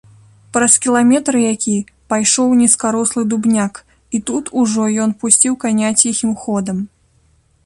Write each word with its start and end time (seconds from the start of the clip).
Праз 0.55 0.77
кіламетр 0.85 1.37
які 1.41 1.73
пайшоў 2.13 2.57
нізкарослы 2.63 3.21
дубняк, 3.35 3.73
і 4.17 4.23
тут 4.31 4.45
ужо 4.63 4.89
ён 5.05 5.11
пусціў 5.23 5.53
каня 5.67 5.89
ціхім 6.03 6.31
ходам. 6.45 6.77